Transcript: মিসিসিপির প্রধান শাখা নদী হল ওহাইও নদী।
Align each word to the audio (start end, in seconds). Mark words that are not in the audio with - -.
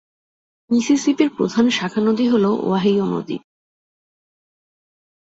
মিসিসিপির 0.69 1.29
প্রধান 1.37 1.65
শাখা 1.69 2.01
নদী 2.01 2.25
হল 2.29 2.45
ওহাইও 2.63 3.05
নদী। 3.05 3.37